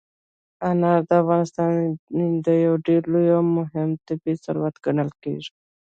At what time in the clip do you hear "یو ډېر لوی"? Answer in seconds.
2.65-3.27